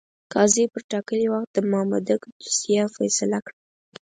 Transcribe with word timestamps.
قاضي 0.33 0.63
پر 0.73 0.81
ټاکلي 0.91 1.27
وخت 1.33 1.49
د 1.53 1.57
مامدک 1.71 2.21
دوسیه 2.39 2.83
فیصله 2.95 3.39
کړه. 3.45 3.57